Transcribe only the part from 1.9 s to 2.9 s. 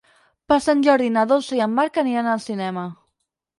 aniran al cinema.